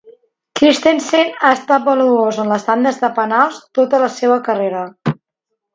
Christensen 0.59 1.29
ha 1.43 1.51
estat 1.59 1.85
valuós 1.89 2.41
en 2.45 2.49
les 2.55 2.67
tandes 2.71 2.99
de 3.05 3.13
penals 3.21 3.61
tota 3.81 4.05
la 4.07 4.13
seva 4.19 4.41
carrera. 4.51 4.87